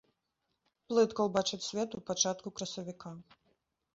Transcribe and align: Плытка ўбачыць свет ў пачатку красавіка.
Плытка 0.93 1.21
ўбачыць 1.27 1.61
свет 1.67 1.89
ў 1.99 2.03
пачатку 2.09 2.47
красавіка. 2.61 3.09